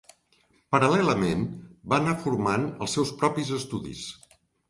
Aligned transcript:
Paral·lelament 0.75 1.43
va 1.93 1.99
anar 2.03 2.15
formant 2.25 2.65
els 2.85 2.97
seus 2.99 3.13
propis 3.23 3.55
estudis. 3.61 4.05